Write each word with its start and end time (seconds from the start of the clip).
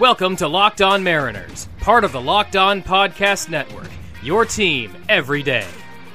Welcome 0.00 0.36
to 0.36 0.48
Locked 0.48 0.80
On 0.80 1.02
Mariners, 1.02 1.68
part 1.80 2.04
of 2.04 2.12
the 2.12 2.20
Locked 2.22 2.56
On 2.56 2.82
Podcast 2.82 3.50
Network. 3.50 3.90
Your 4.22 4.46
team 4.46 4.96
every 5.10 5.42
day. 5.42 5.66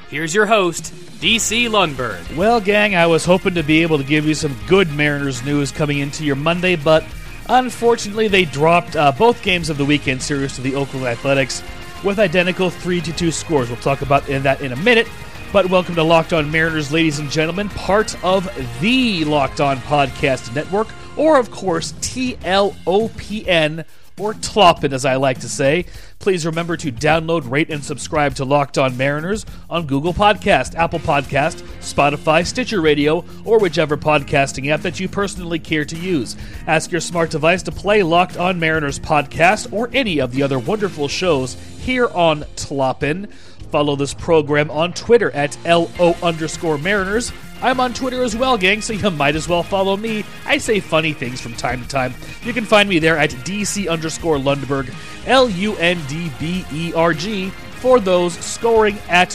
Here's 0.10 0.34
your 0.34 0.47
host, 0.47 0.86
DC 1.22 1.69
Lundberg. 1.69 2.36
Well, 2.36 2.60
gang, 2.60 2.96
I 2.96 3.06
was 3.06 3.26
hoping 3.26 3.54
to 3.54 3.62
be 3.62 3.83
able 3.83 4.00
to 4.00 4.04
give 4.04 4.26
you 4.26 4.33
some 4.33 4.58
good 4.65 4.92
Mariners 4.94 5.46
news 5.46 5.72
coming 5.72 6.00
into 6.00 6.26
your 6.26 6.36
Monday, 6.36 6.76
but 6.76 7.06
unfortunately, 7.47 8.28
they 8.28 8.46
dropped 8.46 8.96
uh, 8.96 9.12
both 9.12 9.44
games 9.44 9.69
of 9.69 9.78
the 9.78 9.86
weekend 9.86 10.20
series 10.20 10.56
to 10.56 10.62
the 10.62 10.74
Oakland 10.74 11.06
Athletics 11.06 11.62
with 12.04 12.17
identical 12.17 12.72
3 12.72 13.02
to 13.02 13.13
2 13.13 13.31
scores. 13.31 13.70
We'll 13.70 13.78
talk 13.78 14.02
about 14.02 14.26
that 14.26 14.62
in 14.62 14.72
a 14.72 14.78
minute. 14.78 15.08
But 15.54 15.70
welcome 15.70 15.94
to 15.94 16.04
Locked 16.04 16.34
On 16.34 16.49
Mariners, 16.49 16.92
ladies 16.92 17.20
and 17.20 17.30
gentlemen, 17.30 17.70
part 17.70 18.16
of 18.26 18.50
the 18.81 19.23
Locked 19.26 19.62
On 19.62 19.78
Podcast 19.78 20.56
Network, 20.56 20.88
or 21.18 21.38
of 21.40 21.52
course, 21.52 21.94
TLOPN, 21.94 23.86
or 24.18 24.34
TLOPN 24.34 24.94
as 24.94 25.06
I 25.06 25.16
like 25.16 25.40
to 25.40 25.50
say. 25.50 25.86
Please 26.20 26.46
remember 26.46 26.78
to 26.78 26.92
download, 26.92 27.50
rate, 27.50 27.70
and 27.70 27.84
subscribe 27.84 28.36
to 28.36 28.46
Locked 28.46 28.78
On 28.78 28.96
Mariners 28.96 29.46
on 29.70 29.86
Google 29.86 30.14
Podcast, 30.14 30.76
Apple 30.76 31.00
Podcast, 31.00 31.62
Spotify, 31.80 32.46
Stitcher 32.46 32.82
Radio, 32.82 33.26
or 33.44 33.59
whichever 33.59 33.98
podcasting 33.98 34.70
app 34.70 34.82
that 34.82 35.00
you 35.00 35.09
personally 35.09 35.59
care 35.59 35.86
to 35.86 35.98
use. 35.98 36.38
Ask 36.66 36.92
your 36.92 37.02
smart 37.02 37.30
device 37.30 37.64
to 37.64 37.72
play 37.72 38.04
Locked 38.04 38.38
On 38.38 38.59
Mariners 38.59 39.00
podcast 39.00 39.72
or 39.73 39.90
any 39.94 40.20
of 40.20 40.32
the 40.32 40.44
other 40.44 40.59
wonderful 40.59 41.08
shows 41.08 41.56
here 41.80 42.08
on 42.08 42.42
TLOPN. 42.56 43.30
Follow 43.72 43.95
this 43.98 44.14
program 44.14 44.72
on 44.72 44.94
Twitter 44.94 45.32
at 45.32 45.58
LO 45.66 46.16
underscore 46.23 46.78
Mariners. 46.78 47.34
I'm 47.62 47.80
on 47.80 47.94
Twitter 47.94 48.23
as 48.23 48.36
well, 48.36 48.58
gang, 48.58 48.81
so 48.81 48.94
you 48.94 49.09
might 49.11 49.36
as 49.36 49.48
well 49.48 49.64
follow 49.64 49.98
me. 49.98 50.23
I 50.45 50.58
say 50.58 50.80
funny 50.80 51.14
things 51.14 51.42
from 51.42 51.53
time 51.53 51.81
to 51.81 51.88
time. 51.88 52.14
You 52.44 52.53
can 52.53 52.66
find 52.66 52.88
me 52.88 53.00
there 53.00 53.17
at 53.17 53.31
DC 53.31 53.89
underscore 53.89 54.38
Lundberg, 54.38 54.94
L 55.25 55.50
U 55.50 55.76
N 55.78 56.00
D 56.08 56.31
B 56.39 56.66
E 56.72 56.94
R 56.94 57.14
G, 57.14 57.50
for 57.50 58.00
those 58.00 58.33
scoring 58.33 58.98
at 59.08 59.33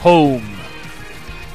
home. 0.00 0.56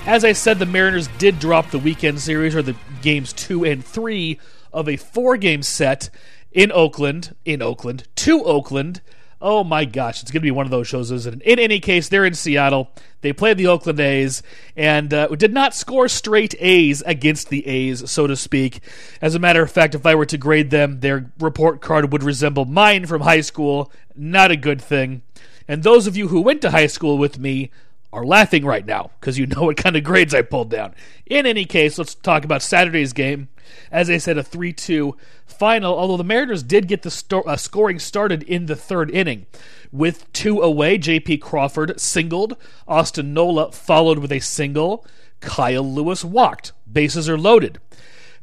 As 0.06 0.24
I 0.24 0.32
said, 0.32 0.60
the 0.60 0.66
Mariners 0.66 1.08
did 1.18 1.40
drop 1.40 1.70
the 1.70 1.80
weekend 1.80 2.20
series, 2.20 2.56
or 2.56 2.62
the 2.62 2.76
games 3.02 3.34
two 3.34 3.64
and 3.66 3.84
three 3.84 4.40
of 4.74 4.88
a 4.90 4.98
four 4.98 5.38
game 5.38 5.62
set 5.62 6.10
in 6.52 6.72
Oakland, 6.72 7.36
in 7.46 7.62
Oakland, 7.62 8.08
to 8.16 8.44
Oakland. 8.44 9.02
Oh 9.40 9.64
my 9.64 9.86
gosh, 9.86 10.22
it's 10.22 10.32
going 10.32 10.42
to 10.42 10.48
be 10.48 10.52
one 10.52 10.66
of 10.66 10.72
those 10.72 10.88
shows, 10.88 11.12
isn't 11.12 11.42
it? 11.42 11.48
In 11.48 11.60
any 11.60 11.80
case, 11.80 12.10
they're 12.10 12.26
in 12.26 12.34
Seattle. 12.34 12.90
They 13.22 13.34
played 13.34 13.58
the 13.58 13.68
Oakland 13.68 14.00
A's 14.00 14.42
and 14.76 15.14
uh, 15.14 15.28
did 15.28 15.54
not 15.54 15.76
score 15.76 16.08
straight 16.08 16.56
A's 16.60 17.04
against 17.06 17.50
the 17.50 17.66
A's, 17.68 18.10
so 18.10 18.26
to 18.26 18.36
speak. 18.36 18.82
As 19.22 19.36
a 19.36 19.40
matter 19.40 19.62
of 19.62 19.72
fact, 19.72 19.94
if 19.94 20.06
I 20.08 20.16
were 20.16 20.26
to 20.26 20.38
grade 20.40 20.72
them, 20.72 21.02
their 21.02 21.32
report 21.40 21.82
card 21.82 22.12
would 22.12 22.24
resemble 22.24 22.66
mine 22.66 23.06
from 23.06 23.22
high 23.22 23.42
school. 23.42 23.92
Not 24.16 24.50
a 24.50 24.56
good 24.56 24.82
thing. 24.82 25.22
And 25.68 25.84
those 25.84 26.08
of 26.08 26.18
you 26.18 26.30
who 26.30 26.42
went 26.42 26.62
to 26.62 26.72
high 26.72 26.88
school 26.88 27.18
with 27.18 27.38
me 27.38 27.70
are 28.14 28.26
laughing 28.26 28.66
right 28.66 28.86
now 28.86 29.12
because 29.20 29.38
you 29.38 29.46
know 29.48 29.64
what 29.64 29.78
kind 29.78 29.96
of 29.96 30.04
grades 30.04 30.34
I 30.34 30.42
pulled 30.42 30.70
down. 30.70 30.96
In 31.26 31.46
any 31.46 31.66
case, 31.66 31.98
let's 31.98 32.16
talk 32.16 32.46
about 32.46 32.62
Saturday's 32.62 33.14
game. 33.14 33.50
As 33.92 34.10
I 34.10 34.18
said, 34.18 34.38
a 34.38 34.44
3 34.44 34.72
2 34.74 35.16
final, 35.46 35.98
although 35.98 36.18
the 36.18 36.24
Mariners 36.24 36.64
did 36.64 36.88
get 36.88 37.02
the 37.02 37.12
sto- 37.12 37.42
uh, 37.42 37.58
scoring 37.58 38.00
started 38.00 38.44
in 38.44 38.66
the 38.66 38.76
third 38.76 39.12
inning. 39.12 39.46
With 39.92 40.32
two 40.34 40.62
away, 40.62 40.98
J.P. 40.98 41.38
Crawford 41.40 42.00
singled, 42.00 42.58
Austin 42.88 43.34
Nola 43.34 43.72
followed 43.72 44.20
with 44.20 44.32
a 44.32 44.40
single, 44.40 45.06
Kyle 45.40 45.84
Lewis 45.84 46.24
walked. 46.24 46.72
Bases 46.92 47.30
are 47.30 47.38
loaded. 47.38 47.80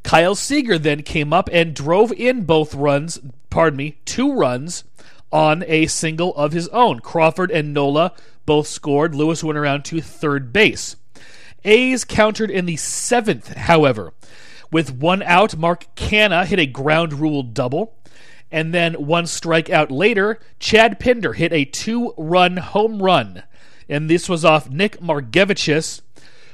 Kyle 0.03 0.35
Seager 0.35 0.77
then 0.77 1.01
came 1.01 1.33
up 1.33 1.49
and 1.51 1.75
drove 1.75 2.11
in 2.11 2.43
both 2.43 2.75
runs, 2.75 3.19
pardon 3.49 3.77
me, 3.77 3.97
two 4.05 4.33
runs 4.33 4.83
on 5.31 5.63
a 5.67 5.87
single 5.87 6.35
of 6.35 6.51
his 6.51 6.67
own. 6.69 6.99
Crawford 6.99 7.51
and 7.51 7.73
Nola 7.73 8.13
both 8.45 8.67
scored. 8.67 9.15
Lewis 9.15 9.43
went 9.43 9.57
around 9.57 9.85
to 9.85 10.01
third 10.01 10.53
base. 10.53 10.95
A's 11.63 12.03
countered 12.03 12.51
in 12.51 12.65
the 12.65 12.77
seventh, 12.77 13.53
however. 13.53 14.13
With 14.71 14.91
one 14.93 15.23
out, 15.23 15.57
Mark 15.57 15.87
Canha 15.95 16.45
hit 16.45 16.59
a 16.59 16.65
ground 16.65 17.13
rule 17.13 17.43
double. 17.43 17.97
And 18.51 18.73
then 18.73 18.93
one 18.93 19.25
strikeout 19.25 19.89
later, 19.89 20.39
Chad 20.59 20.99
Pinder 20.99 21.33
hit 21.33 21.51
a 21.51 21.65
two 21.65 22.13
run 22.17 22.57
home 22.57 23.01
run. 23.01 23.43
And 23.89 24.09
this 24.09 24.29
was 24.29 24.45
off 24.45 24.69
Nick 24.69 24.99
Margevicius, 24.99 26.01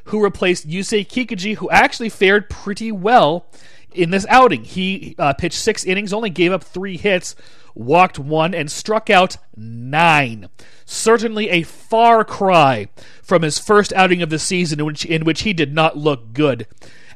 who 0.05 0.23
replaced 0.23 0.67
Yusei 0.67 1.05
Kikuchi, 1.07 1.55
who 1.55 1.69
actually 1.69 2.09
fared 2.09 2.49
pretty 2.49 2.91
well 2.91 3.45
in 3.93 4.09
this 4.09 4.25
outing. 4.29 4.63
He 4.63 5.15
uh, 5.17 5.33
pitched 5.33 5.59
six 5.59 5.83
innings, 5.83 6.13
only 6.13 6.29
gave 6.29 6.51
up 6.51 6.63
three 6.63 6.97
hits, 6.97 7.35
walked 7.75 8.17
one, 8.17 8.53
and 8.53 8.71
struck 8.71 9.09
out 9.09 9.37
nine. 9.55 10.49
Certainly 10.93 11.49
a 11.49 11.63
far 11.63 12.25
cry 12.25 12.89
from 13.23 13.43
his 13.43 13.57
first 13.57 13.93
outing 13.93 14.21
of 14.21 14.29
the 14.29 14.37
season, 14.37 14.81
in 14.81 14.85
which, 14.85 15.05
in 15.05 15.23
which 15.23 15.43
he 15.43 15.53
did 15.53 15.73
not 15.73 15.95
look 15.95 16.33
good 16.33 16.67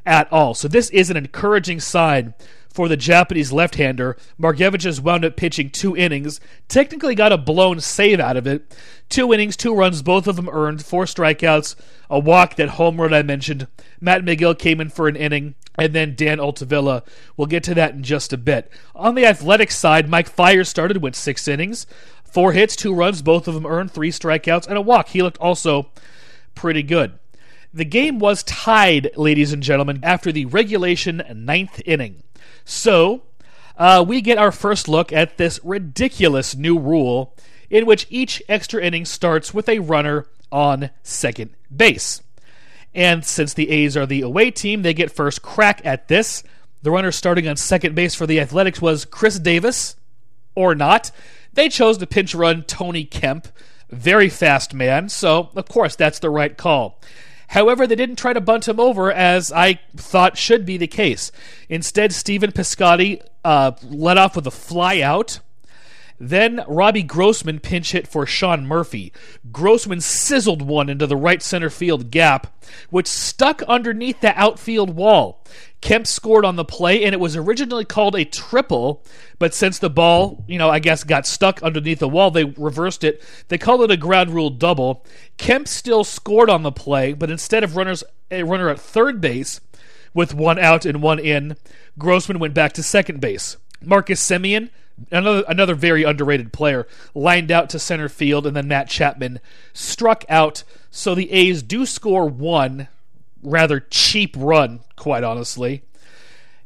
at 0.06 0.32
all. 0.32 0.54
So 0.54 0.70
this 0.70 0.90
is 0.92 1.10
an 1.10 1.18
encouraging 1.18 1.82
sign 1.82 2.36
for 2.74 2.88
the 2.88 2.96
Japanese 2.96 3.52
left-hander. 3.52 4.16
Margevicius 4.40 4.84
has 4.84 5.02
wound 5.02 5.26
up 5.26 5.36
pitching 5.36 5.70
two 5.70 5.96
innings, 5.96 6.40
technically 6.70 7.16
got 7.16 7.34
a 7.34 7.38
blown 7.38 7.82
save 7.82 8.22
out 8.22 8.38
of 8.38 8.48
it. 8.48 8.74
Two 9.10 9.34
innings, 9.34 9.58
two 9.58 9.76
runs, 9.76 10.02
both 10.02 10.26
of 10.26 10.38
them 10.38 10.50
earned, 10.50 10.84
four 10.84 11.04
strikeouts, 11.04 11.76
a 12.10 12.18
walk, 12.18 12.56
that 12.56 12.70
home 12.70 13.00
run 13.00 13.14
I 13.14 13.24
mentioned. 13.24 13.68
Matt 14.00 14.24
Magill 14.24 14.58
came 14.58 14.80
in 14.80 14.90
for 14.90 15.08
an 15.08 15.16
inning, 15.16 15.56
and 15.78 15.94
then 15.94 16.16
Dan 16.16 16.40
Altavilla. 16.40 17.04
We'll 17.38 17.48
get 17.48 17.64
to 17.66 17.74
that 17.76 17.94
in 17.94 18.04
just 18.04 18.34
a 18.34 18.38
bit. 18.38 18.72
On 18.96 19.16
the 19.16 19.26
athletic 19.26 19.72
side, 19.72 20.10
Mike 20.10 20.30
Fiers 20.30 20.70
started 20.70 21.02
with 21.02 21.16
six 21.16 21.48
innings, 21.48 21.86
four 22.36 22.52
hits, 22.52 22.76
two 22.76 22.94
runs, 22.94 23.22
both 23.22 23.48
of 23.48 23.54
them 23.54 23.66
earned, 23.66 23.90
three 23.90 24.12
strikeouts, 24.12 24.68
and 24.68 24.78
a 24.78 24.82
walk. 24.82 25.08
He 25.08 25.22
looked 25.22 25.38
also 25.38 25.88
pretty 26.54 26.84
good. 26.84 27.18
The 27.74 27.86
game 27.86 28.20
was 28.20 28.44
tied, 28.44 29.10
ladies 29.16 29.54
and 29.54 29.64
gentlemen, 29.64 30.02
after 30.04 30.34
the 30.34 30.44
regulation 30.44 31.24
ninth 31.34 31.82
inning. 31.86 32.24
So, 32.66 33.24
uh, 33.78 34.04
we 34.06 34.20
get 34.20 34.38
our 34.38 34.52
first 34.52 34.90
look 34.90 35.14
at 35.14 35.38
this 35.38 35.62
ridiculous 35.64 36.58
new 36.58 36.78
rule 36.78 37.34
in 37.70 37.86
which 37.86 38.06
each 38.10 38.44
extra 38.50 38.84
inning 38.84 39.06
starts 39.06 39.54
with 39.54 39.70
a 39.70 39.80
runner 39.80 40.28
on 40.52 40.90
second 41.04 41.52
base. 41.74 42.22
And 42.94 43.24
since 43.24 43.54
the 43.54 43.70
A's 43.70 43.96
are 43.96 44.06
the 44.06 44.22
away 44.22 44.52
team, 44.52 44.82
they 44.82 44.94
get 44.94 45.10
first 45.10 45.42
crack 45.42 45.82
at 45.86 46.10
this. 46.10 46.44
The 46.82 46.92
runner 46.92 47.14
starting 47.14 47.48
on 47.48 47.56
second 47.56 47.96
base 47.96 48.14
for 48.14 48.28
the 48.28 48.42
Athletics 48.42 48.82
was 48.82 49.06
Khris 49.06 49.40
Davis, 49.40 49.96
or 50.54 50.76
not. 50.76 51.12
They 51.56 51.70
chose 51.70 51.98
to 51.98 52.08
pinch 52.08 52.36
run 52.36 52.64
Tony 52.64 53.06
Kemp, 53.06 53.48
very 53.90 54.30
fast 54.30 54.74
man, 54.74 55.10
so 55.10 55.50
of 55.56 55.68
course 55.68 55.96
that's 55.96 56.20
the 56.20 56.30
right 56.30 56.56
call. 56.56 57.02
However, 57.50 57.88
they 57.88 57.96
didn't 57.96 58.18
try 58.18 58.34
to 58.34 58.42
bunt 58.42 58.68
him 58.68 58.80
over 58.80 59.12
as 59.12 59.52
I 59.52 59.80
thought 59.96 60.38
should 60.38 60.66
be 60.66 60.78
the 60.78 60.88
case. 60.88 61.32
Instead, 61.70 62.14
Stephen 62.14 62.52
Piscotty 62.52 63.22
uh, 63.44 63.74
led 63.84 64.18
off 64.18 64.36
with 64.36 64.48
a 64.48 64.52
fly 64.52 65.00
out. 65.02 65.40
Then 66.20 66.64
Robbie 66.68 67.04
Grossman 67.04 67.60
pinch 67.60 67.92
hit 67.92 68.08
for 68.08 68.26
Sean 68.26 68.66
Murphy. 68.66 69.12
Grossman 69.52 70.02
sizzled 70.02 70.62
one 70.62 70.90
into 70.90 71.06
the 71.06 71.18
right 71.18 71.42
center 71.42 71.70
field 71.70 72.10
gap, 72.10 72.48
which 72.90 73.08
stuck 73.08 73.62
underneath 73.64 74.22
the 74.22 74.38
outfield 74.40 74.96
wall. 74.96 75.44
Kemp 75.86 76.08
scored 76.08 76.46
on 76.46 76.56
the 76.56 76.66
play, 76.66 77.04
and 77.04 77.14
it 77.14 77.20
was 77.20 77.36
originally 77.36 77.86
called 77.86 78.16
a 78.16 78.26
triple, 78.26 79.04
but 79.38 79.54
since 79.54 79.78
the 79.78 79.88
ball, 79.88 80.44
you 80.48 80.58
know, 80.58 80.68
I 80.68 80.80
guess 80.80 81.04
got 81.04 81.28
stuck 81.28 81.62
underneath 81.62 82.00
the 82.00 82.10
wall, 82.10 82.32
they 82.32 82.44
reversed 82.44 83.04
it. 83.04 83.22
They 83.50 83.60
called 83.60 83.84
it 83.84 83.92
a 83.92 83.96
ground 83.96 84.32
rule 84.32 84.50
double. 84.50 85.06
Kemp 85.38 85.68
still 85.68 86.04
scored 86.04 86.50
on 86.50 86.64
the 86.64 86.72
play, 86.72 87.14
but 87.14 87.30
instead 87.30 87.64
of 87.64 87.76
runners 87.76 88.04
a 88.32 88.42
runner 88.42 88.68
at 88.70 88.80
third 88.80 89.22
base 89.22 89.62
with 90.12 90.34
one 90.34 90.58
out 90.58 90.88
and 90.88 91.04
one 91.04 91.20
in, 91.20 91.56
Grossman 92.00 92.40
went 92.40 92.56
back 92.56 92.74
to 92.74 92.82
second 92.82 93.22
base. 93.22 93.58
Marcus 93.80 94.28
Semien, 94.28 94.72
another 95.12 95.44
another 95.48 95.76
very 95.76 96.02
underrated 96.02 96.52
player 96.52 96.88
lined 97.14 97.52
out 97.52 97.70
to 97.70 97.78
center 97.78 98.10
field 98.10 98.48
and 98.48 98.56
then 98.56 98.68
Matt 98.68 98.90
Chapman 98.90 99.40
struck 99.72 100.26
out 100.30 100.64
so 100.90 101.14
the 101.14 101.32
A's 101.32 101.62
do 101.62 101.86
score 101.86 102.28
one 102.28 102.88
rather 103.46 103.80
cheap 103.80 104.36
run 104.38 104.82
quite 104.96 105.24
honestly 105.24 105.84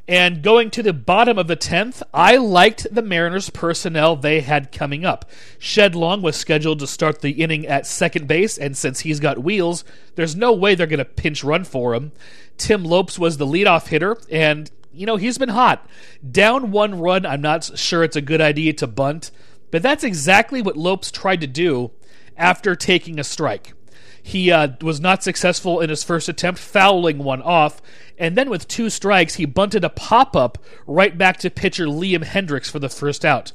and 0.09 0.41
going 0.41 0.71
to 0.71 0.81
the 0.81 0.91
bottom 0.91 1.37
of 1.37 1.45
the 1.45 1.55
10th, 1.55 2.01
I 2.11 2.37
liked 2.37 2.87
the 2.91 3.03
Mariners 3.03 3.51
personnel 3.51 4.15
they 4.15 4.41
had 4.41 4.71
coming 4.71 5.05
up. 5.05 5.29
Shed 5.59 5.93
Long 5.93 6.23
was 6.23 6.35
scheduled 6.35 6.79
to 6.79 6.87
start 6.87 7.21
the 7.21 7.29
inning 7.29 7.67
at 7.67 7.85
second 7.85 8.27
base, 8.27 8.57
and 8.57 8.75
since 8.75 9.01
he's 9.01 9.19
got 9.19 9.43
wheels, 9.43 9.83
there's 10.15 10.35
no 10.35 10.51
way 10.51 10.73
they're 10.73 10.87
going 10.87 10.97
to 10.97 11.05
pinch 11.05 11.43
run 11.43 11.63
for 11.63 11.93
him. 11.93 12.11
Tim 12.57 12.83
Lopes 12.83 13.19
was 13.19 13.37
the 13.37 13.45
leadoff 13.45 13.89
hitter, 13.89 14.17
and 14.31 14.71
you 14.91 15.05
know, 15.05 15.17
he's 15.17 15.37
been 15.37 15.49
hot. 15.49 15.87
Down 16.27 16.71
one 16.71 16.99
run, 16.99 17.23
I'm 17.23 17.41
not 17.41 17.77
sure 17.77 18.03
it's 18.03 18.15
a 18.15 18.21
good 18.21 18.41
idea 18.41 18.73
to 18.73 18.87
bunt, 18.87 19.29
but 19.69 19.83
that's 19.83 20.03
exactly 20.03 20.59
what 20.59 20.75
Lopes 20.75 21.11
tried 21.11 21.41
to 21.41 21.47
do 21.47 21.91
after 22.35 22.75
taking 22.75 23.19
a 23.19 23.23
strike. 23.23 23.73
He 24.21 24.51
uh, 24.51 24.69
was 24.81 24.99
not 24.99 25.23
successful 25.23 25.79
in 25.79 25.89
his 25.89 26.03
first 26.03 26.29
attempt, 26.29 26.59
fouling 26.59 27.19
one 27.19 27.41
off. 27.41 27.81
And 28.17 28.35
then 28.35 28.49
with 28.49 28.67
two 28.67 28.89
strikes, 28.89 29.35
he 29.35 29.45
bunted 29.45 29.83
a 29.83 29.89
pop 29.89 30.35
up 30.35 30.57
right 30.85 31.17
back 31.17 31.37
to 31.37 31.49
pitcher 31.49 31.85
Liam 31.85 32.23
Hendriks 32.23 32.69
for 32.69 32.79
the 32.79 32.89
first 32.89 33.23
out. 33.23 33.53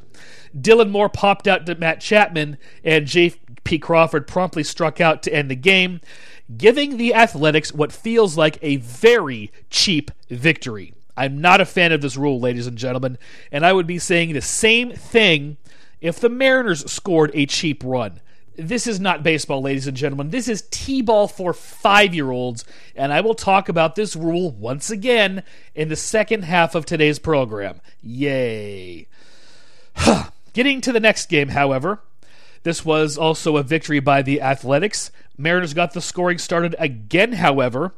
Dylan 0.56 0.90
Moore 0.90 1.08
popped 1.08 1.48
out 1.48 1.66
to 1.66 1.74
Matt 1.74 2.00
Chapman, 2.00 2.56
and 2.84 3.06
J.P. 3.06 3.78
Crawford 3.80 4.26
promptly 4.26 4.62
struck 4.62 5.00
out 5.00 5.22
to 5.24 5.34
end 5.34 5.50
the 5.50 5.56
game, 5.56 6.00
giving 6.56 6.96
the 6.96 7.14
Athletics 7.14 7.72
what 7.72 7.92
feels 7.92 8.36
like 8.36 8.58
a 8.62 8.76
very 8.76 9.50
cheap 9.68 10.10
victory. 10.28 10.94
I'm 11.16 11.40
not 11.40 11.60
a 11.60 11.66
fan 11.66 11.92
of 11.92 12.00
this 12.00 12.16
rule, 12.16 12.40
ladies 12.40 12.66
and 12.66 12.78
gentlemen, 12.78 13.18
and 13.52 13.64
I 13.64 13.72
would 13.72 13.86
be 13.86 13.98
saying 13.98 14.32
the 14.32 14.40
same 14.40 14.92
thing 14.92 15.56
if 16.00 16.20
the 16.20 16.28
Mariners 16.28 16.90
scored 16.90 17.30
a 17.34 17.46
cheap 17.46 17.82
run. 17.84 18.20
This 18.56 18.86
is 18.86 19.00
not 19.00 19.24
baseball, 19.24 19.62
ladies 19.62 19.88
and 19.88 19.96
gentlemen. 19.96 20.30
This 20.30 20.46
is 20.46 20.68
T 20.70 21.02
ball 21.02 21.26
for 21.26 21.52
five 21.52 22.14
year 22.14 22.30
olds, 22.30 22.64
and 22.94 23.12
I 23.12 23.20
will 23.20 23.34
talk 23.34 23.68
about 23.68 23.96
this 23.96 24.14
rule 24.14 24.52
once 24.52 24.90
again 24.90 25.42
in 25.74 25.88
the 25.88 25.96
second 25.96 26.44
half 26.44 26.76
of 26.76 26.86
today's 26.86 27.18
program. 27.18 27.80
Yay. 28.00 29.08
Getting 30.52 30.80
to 30.82 30.92
the 30.92 31.00
next 31.00 31.28
game, 31.28 31.48
however, 31.48 32.00
this 32.62 32.84
was 32.84 33.18
also 33.18 33.56
a 33.56 33.64
victory 33.64 33.98
by 33.98 34.22
the 34.22 34.40
Athletics. 34.40 35.10
Mariners 35.36 35.74
got 35.74 35.92
the 35.92 36.00
scoring 36.00 36.38
started 36.38 36.76
again, 36.78 37.32
however, 37.32 37.92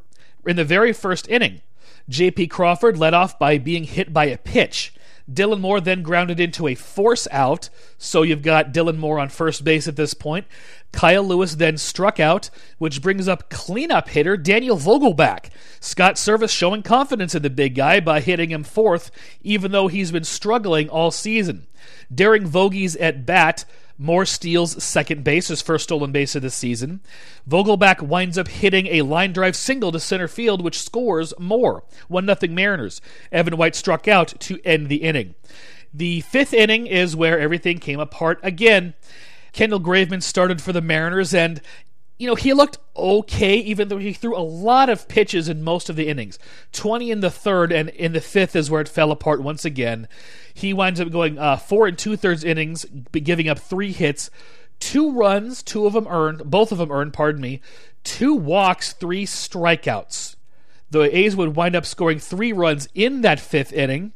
in 0.46 0.56
the 0.56 0.64
very 0.64 0.94
first 0.94 1.28
inning. 1.28 1.60
J.P. 2.08 2.46
Crawford 2.46 2.96
led 2.96 3.12
off 3.12 3.38
by 3.38 3.58
being 3.58 3.84
hit 3.84 4.12
by 4.12 4.26
a 4.26 4.38
pitch. 4.38 4.94
Dylan 5.30 5.60
Moore 5.60 5.80
then 5.80 6.02
grounded 6.02 6.38
into 6.38 6.68
a 6.68 6.74
force 6.76 7.26
out, 7.30 7.68
so 7.98 8.22
you've 8.22 8.42
got 8.42 8.72
Dylan 8.72 8.96
Moore 8.96 9.18
on 9.18 9.28
first 9.28 9.64
base 9.64 9.88
at 9.88 9.96
this 9.96 10.14
point. 10.14 10.46
Kyle 10.92 11.24
Lewis 11.24 11.56
then 11.56 11.76
struck 11.76 12.20
out, 12.20 12.48
which 12.78 13.02
brings 13.02 13.26
up 13.26 13.50
cleanup 13.50 14.08
hitter 14.08 14.36
Daniel 14.36 14.76
Vogelbach. 14.76 15.50
Scott 15.80 16.14
Servais 16.14 16.50
showing 16.50 16.82
confidence 16.82 17.34
in 17.34 17.42
the 17.42 17.50
big 17.50 17.74
guy 17.74 17.98
by 17.98 18.20
hitting 18.20 18.50
him 18.50 18.62
fourth, 18.62 19.10
even 19.42 19.72
though 19.72 19.88
he's 19.88 20.12
been 20.12 20.24
struggling 20.24 20.88
all 20.88 21.10
season. 21.10 21.66
During 22.14 22.46
Vogie's 22.46 22.96
at 22.96 23.26
bat, 23.26 23.64
Moore 23.98 24.26
steals 24.26 24.82
second 24.82 25.24
base, 25.24 25.48
his 25.48 25.62
first 25.62 25.84
stolen 25.84 26.12
base 26.12 26.34
of 26.34 26.42
the 26.42 26.50
season. 26.50 27.00
Vogelbach 27.48 28.02
winds 28.02 28.36
up 28.36 28.48
hitting 28.48 28.86
a 28.88 29.02
line 29.02 29.32
drive 29.32 29.56
single 29.56 29.92
to 29.92 30.00
center 30.00 30.28
field, 30.28 30.62
which 30.62 30.82
scores 30.82 31.32
Moore. 31.38 31.84
1 32.08 32.26
0 32.26 32.52
Mariners. 32.52 33.00
Evan 33.32 33.56
White 33.56 33.74
struck 33.74 34.06
out 34.06 34.34
to 34.40 34.60
end 34.64 34.88
the 34.88 34.96
inning. 34.96 35.34
The 35.94 36.20
fifth 36.22 36.52
inning 36.52 36.86
is 36.86 37.16
where 37.16 37.38
everything 37.38 37.78
came 37.78 38.00
apart 38.00 38.38
again. 38.42 38.94
Kendall 39.52 39.80
Graveman 39.80 40.22
started 40.22 40.60
for 40.60 40.74
the 40.74 40.82
Mariners, 40.82 41.32
and 41.32 41.62
you 42.18 42.26
know, 42.26 42.34
he 42.34 42.52
looked 42.54 42.78
okay, 42.96 43.56
even 43.56 43.88
though 43.88 43.98
he 43.98 44.12
threw 44.12 44.36
a 44.36 44.40
lot 44.40 44.88
of 44.88 45.06
pitches 45.06 45.48
in 45.48 45.62
most 45.62 45.90
of 45.90 45.96
the 45.96 46.08
innings. 46.08 46.38
20 46.72 47.10
in 47.10 47.20
the 47.20 47.30
third, 47.30 47.72
and 47.72 47.90
in 47.90 48.12
the 48.12 48.20
fifth 48.20 48.56
is 48.56 48.70
where 48.70 48.80
it 48.80 48.88
fell 48.88 49.10
apart 49.10 49.42
once 49.42 49.64
again. 49.64 50.08
He 50.54 50.72
winds 50.72 51.00
up 51.00 51.10
going 51.10 51.38
uh, 51.38 51.56
four 51.56 51.86
and 51.86 51.98
two 51.98 52.16
thirds 52.16 52.42
innings, 52.42 52.86
giving 53.12 53.48
up 53.48 53.58
three 53.58 53.92
hits, 53.92 54.30
two 54.80 55.12
runs, 55.12 55.62
two 55.62 55.86
of 55.86 55.92
them 55.92 56.06
earned, 56.08 56.50
both 56.50 56.72
of 56.72 56.78
them 56.78 56.90
earned, 56.90 57.12
pardon 57.12 57.42
me, 57.42 57.60
two 58.02 58.34
walks, 58.34 58.94
three 58.94 59.26
strikeouts. 59.26 60.36
The 60.90 61.14
A's 61.14 61.36
would 61.36 61.56
wind 61.56 61.76
up 61.76 61.84
scoring 61.84 62.18
three 62.18 62.52
runs 62.52 62.88
in 62.94 63.20
that 63.22 63.40
fifth 63.40 63.72
inning. 63.72 64.12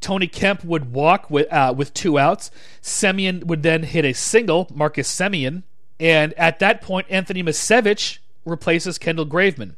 Tony 0.00 0.26
Kemp 0.26 0.62
would 0.64 0.92
walk 0.92 1.30
with 1.30 1.50
uh, 1.50 1.72
with 1.74 1.94
two 1.94 2.18
outs. 2.18 2.50
Semien 2.82 3.44
would 3.44 3.62
then 3.62 3.84
hit 3.84 4.04
a 4.04 4.12
single, 4.12 4.68
Marcus 4.74 5.08
Semien 5.08 5.62
and 6.04 6.34
at 6.34 6.58
that 6.58 6.82
point, 6.82 7.06
Anthony 7.08 7.42
Misiewicz 7.42 8.18
replaces 8.44 8.98
Kendall 8.98 9.24
Graveman. 9.24 9.74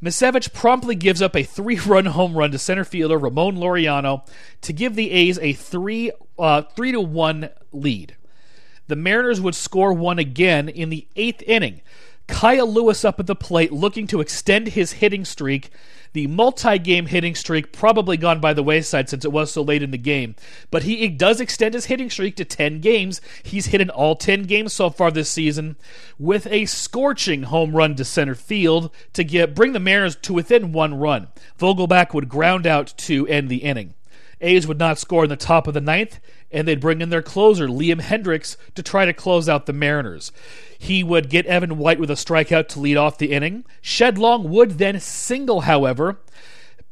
Misiewicz 0.00 0.52
promptly 0.52 0.94
gives 0.94 1.20
up 1.20 1.34
a 1.34 1.42
three 1.42 1.80
run 1.80 2.04
home 2.18 2.38
run 2.38 2.52
to 2.52 2.58
center 2.58 2.84
fielder 2.84 3.18
Ramon 3.18 3.56
Laureano 3.56 4.24
to 4.60 4.72
give 4.72 4.94
the 4.94 5.10
A's 5.10 5.36
a 5.40 5.52
3 5.54 6.12
uh, 6.38 6.62
three 6.76 6.92
to 6.92 7.00
1 7.00 7.50
lead. 7.72 8.14
The 8.86 8.94
Mariners 8.94 9.40
would 9.40 9.56
score 9.56 9.92
one 9.92 10.20
again 10.20 10.68
in 10.68 10.90
the 10.90 11.08
eighth 11.16 11.42
inning. 11.42 11.80
Kyle 12.28 12.72
Lewis 12.72 13.04
up 13.04 13.18
at 13.18 13.26
the 13.26 13.34
plate 13.34 13.72
looking 13.72 14.06
to 14.06 14.20
extend 14.20 14.68
his 14.68 14.92
hitting 14.92 15.24
streak 15.24 15.70
the 16.12 16.26
multi 16.26 16.78
game 16.78 17.06
hitting 17.06 17.34
streak 17.34 17.72
probably 17.72 18.16
gone 18.16 18.40
by 18.40 18.52
the 18.52 18.62
wayside 18.62 19.08
since 19.08 19.24
it 19.24 19.32
was 19.32 19.52
so 19.52 19.62
late 19.62 19.82
in 19.82 19.90
the 19.90 19.98
game. 19.98 20.34
But 20.70 20.84
he 20.84 21.08
does 21.08 21.40
extend 21.40 21.74
his 21.74 21.86
hitting 21.86 22.10
streak 22.10 22.36
to 22.36 22.44
10 22.44 22.80
games. 22.80 23.20
He's 23.42 23.66
hit 23.66 23.80
in 23.80 23.90
all 23.90 24.16
10 24.16 24.44
games 24.44 24.72
so 24.72 24.90
far 24.90 25.10
this 25.10 25.30
season 25.30 25.76
with 26.18 26.46
a 26.48 26.66
scorching 26.66 27.44
home 27.44 27.74
run 27.74 27.94
to 27.96 28.04
center 28.04 28.34
field 28.34 28.90
to 29.12 29.24
get 29.24 29.54
bring 29.54 29.72
the 29.72 29.80
Mariners 29.80 30.16
to 30.16 30.32
within 30.32 30.72
one 30.72 30.94
run. 30.98 31.28
Vogelbach 31.58 32.14
would 32.14 32.28
ground 32.28 32.66
out 32.66 32.94
to 32.96 33.26
end 33.28 33.48
the 33.48 33.58
inning. 33.58 33.94
A's 34.40 34.66
would 34.66 34.78
not 34.78 34.98
score 34.98 35.24
in 35.24 35.30
the 35.30 35.36
top 35.36 35.66
of 35.66 35.74
the 35.74 35.80
ninth, 35.80 36.20
and 36.50 36.66
they'd 36.66 36.80
bring 36.80 37.00
in 37.00 37.10
their 37.10 37.22
closer, 37.22 37.68
Liam 37.68 38.00
Hendriks, 38.00 38.56
to 38.74 38.82
try 38.82 39.04
to 39.04 39.12
close 39.12 39.48
out 39.48 39.66
the 39.66 39.72
Mariners. 39.72 40.32
He 40.78 41.02
would 41.02 41.28
get 41.28 41.46
Evan 41.46 41.78
White 41.78 41.98
with 41.98 42.10
a 42.10 42.14
strikeout 42.14 42.68
to 42.68 42.80
lead 42.80 42.96
off 42.96 43.18
the 43.18 43.32
inning. 43.32 43.64
Shed 43.80 44.18
Long 44.18 44.48
would 44.50 44.78
then 44.78 45.00
single, 45.00 45.62
however. 45.62 46.20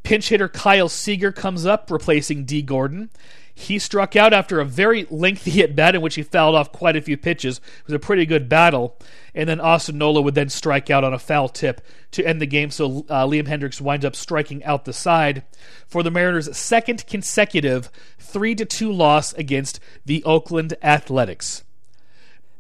Pinch 0.02 0.28
hitter 0.28 0.48
Kyle 0.48 0.88
Seager 0.88 1.32
comes 1.32 1.66
up, 1.66 1.90
replacing 1.90 2.44
Dee 2.44 2.62
Gordon. 2.62 3.10
He 3.58 3.79
struck 3.79 4.17
out 4.17 4.35
after 4.35 4.61
a 4.61 4.67
very 4.67 5.06
lengthy 5.11 5.62
at 5.62 5.75
bat 5.75 5.94
in 5.94 6.03
which 6.03 6.17
he 6.17 6.23
fouled 6.23 6.55
off 6.55 6.73
quite 6.73 6.94
a 6.94 7.00
few 7.00 7.17
pitches. 7.17 7.56
It 7.56 7.87
was 7.87 7.94
a 7.94 7.99
pretty 7.99 8.26
good 8.26 8.50
battle. 8.50 8.99
And 9.35 9.49
then 9.49 9.61
Austin 9.61 9.97
Nola 9.97 10.20
would 10.20 10.35
then 10.35 10.50
strike 10.50 10.91
out 10.91 11.05
on 11.05 11.14
a 11.14 11.19
foul 11.19 11.49
tip 11.49 11.81
to 12.11 12.26
end 12.26 12.38
the 12.43 12.47
game. 12.47 12.70
So 12.70 13.06
uh, 13.08 13.26
Liam 13.26 13.49
Hendriks 13.49 13.81
winds 13.81 14.05
up 14.05 14.14
striking 14.14 14.62
out 14.64 14.85
the 14.85 14.93
side 14.93 15.43
for 15.87 16.03
the 16.03 16.11
Mariners' 16.11 16.55
second 16.55 17.06
consecutive 17.06 17.91
3 18.19 18.55
2 18.55 18.93
loss 18.93 19.32
against 19.32 19.81
the 20.05 20.23
Oakland 20.25 20.75
Athletics. 20.82 21.64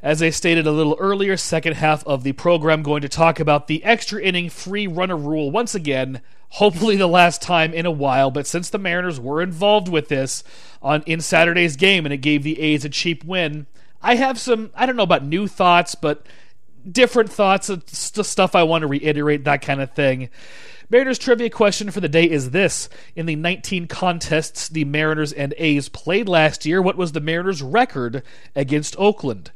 As 0.02 0.22
I 0.22 0.30
stated 0.30 0.66
a 0.66 0.72
little 0.72 0.96
earlier, 0.98 1.36
second 1.36 1.74
half 1.74 2.06
of 2.06 2.22
the 2.22 2.32
program, 2.32 2.82
going 2.82 3.02
to 3.02 3.08
talk 3.10 3.38
about 3.38 3.66
the 3.66 3.84
extra 3.84 4.22
inning 4.22 4.48
free 4.48 4.86
runner 4.86 5.16
rule 5.16 5.50
once 5.50 5.74
again. 5.74 6.22
Hopefully, 6.50 6.96
the 6.96 7.06
last 7.06 7.42
time 7.42 7.74
in 7.74 7.86
a 7.86 7.90
while, 7.90 8.30
but 8.30 8.46
since 8.46 8.70
the 8.70 8.78
Mariners 8.78 9.20
were 9.20 9.42
involved 9.42 9.88
with 9.88 10.08
this 10.08 10.42
on 10.80 11.02
in 11.04 11.20
Saturday's 11.20 11.76
game 11.76 12.06
and 12.06 12.12
it 12.12 12.18
gave 12.18 12.42
the 12.42 12.60
A's 12.60 12.84
a 12.84 12.88
cheap 12.88 13.24
win, 13.24 13.66
I 14.02 14.14
have 14.14 14.38
some 14.38 14.70
I 14.74 14.86
don't 14.86 14.96
know 14.96 15.02
about 15.02 15.24
new 15.24 15.48
thoughts, 15.48 15.94
but 15.94 16.26
different 16.90 17.30
thoughts, 17.30 17.70
stuff 17.86 18.54
I 18.54 18.62
want 18.62 18.82
to 18.82 18.88
reiterate, 18.88 19.44
that 19.44 19.62
kind 19.62 19.80
of 19.80 19.92
thing. 19.92 20.28
Mariners 20.88 21.18
trivia 21.18 21.50
question 21.50 21.90
for 21.90 22.00
the 22.00 22.08
day 22.08 22.30
is 22.30 22.50
this. 22.50 22.88
In 23.16 23.26
the 23.26 23.34
19 23.34 23.88
contests 23.88 24.68
the 24.68 24.84
Mariners 24.84 25.32
and 25.32 25.52
A's 25.58 25.88
played 25.88 26.28
last 26.28 26.64
year, 26.64 26.80
what 26.80 26.96
was 26.96 27.10
the 27.10 27.20
Mariners' 27.20 27.60
record 27.60 28.22
against 28.54 28.94
Oakland? 28.98 29.50